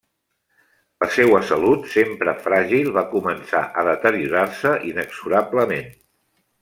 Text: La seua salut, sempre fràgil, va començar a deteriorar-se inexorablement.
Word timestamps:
La 1.03 1.09
seua 1.17 1.41
salut, 1.49 1.83
sempre 1.95 2.33
fràgil, 2.47 2.89
va 2.95 3.03
començar 3.11 3.61
a 3.83 3.85
deteriorar-se 3.89 4.73
inexorablement. 4.93 5.95